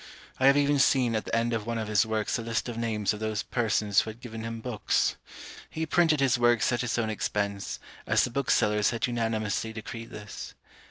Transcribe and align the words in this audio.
I 0.39 0.47
have 0.47 0.57
even 0.57 0.79
seen 0.79 1.15
at 1.15 1.25
the 1.25 1.35
end 1.35 1.53
of 1.53 1.67
one 1.67 1.77
of 1.77 1.87
his 1.87 2.07
works 2.07 2.39
a 2.39 2.41
list 2.41 2.67
of 2.67 2.75
names 2.75 3.13
of 3.13 3.19
those 3.19 3.43
persons 3.43 4.01
who 4.01 4.09
had 4.09 4.19
given 4.19 4.43
him 4.43 4.59
books. 4.59 5.15
He 5.69 5.85
printed 5.85 6.19
his 6.19 6.39
works 6.39 6.71
at 6.71 6.81
his 6.81 6.97
own 6.97 7.11
expense, 7.11 7.77
as 8.07 8.23
the 8.23 8.31
booksellers 8.31 8.89
had 8.89 9.05
unanimously 9.05 9.73
decreed 9.73 10.09
this. 10.09 10.55